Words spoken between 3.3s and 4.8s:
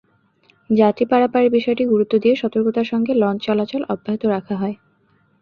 চলাচল অব্যাহত রাখা হয়।